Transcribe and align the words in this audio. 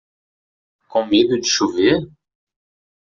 Com 0.87 1.05
medo 1.11 1.39
de 1.39 1.47
chover? 1.47 1.93